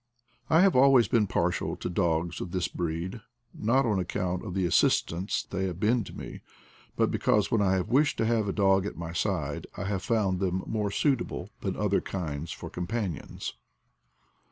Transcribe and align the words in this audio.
I 0.49 0.61
have 0.61 0.75
always 0.75 1.07
been 1.07 1.27
partial 1.27 1.75
to 1.75 1.87
dogs 1.87 2.41
of 2.41 2.49
this 2.49 2.67
breed; 2.67 3.21
not 3.53 3.85
on 3.85 3.99
account 3.99 4.43
of 4.43 4.55
the 4.55 4.65
assistance 4.65 5.43
they 5.43 5.65
have 5.67 5.79
been 5.79 6.03
to 6.05 6.13
me, 6.17 6.41
but 6.95 7.11
because 7.11 7.51
when 7.51 7.61
I 7.61 7.73
have 7.73 7.89
wished 7.89 8.17
to 8.17 8.25
have 8.25 8.47
a 8.47 8.51
dog 8.51 8.87
at 8.87 8.97
my 8.97 9.13
side 9.13 9.67
I 9.77 9.83
have 9.83 10.01
found 10.01 10.39
them 10.39 10.63
more 10.65 10.89
suitable 10.89 11.51
than 11.59 11.75
other 11.77 12.01
kinds 12.01 12.51
for 12.51 12.67
companions. 12.67 13.53